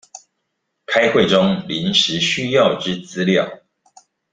[0.87, 3.59] 開會中臨時需要之資料